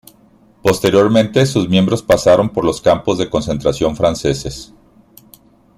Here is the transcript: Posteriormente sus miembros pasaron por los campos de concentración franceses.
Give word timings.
Posteriormente 0.63 1.45
sus 1.45 1.69
miembros 1.69 2.01
pasaron 2.01 2.49
por 2.49 2.65
los 2.65 2.81
campos 2.81 3.19
de 3.19 3.29
concentración 3.29 3.95
franceses. 3.95 4.73